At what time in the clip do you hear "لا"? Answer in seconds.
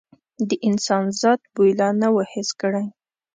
1.79-1.89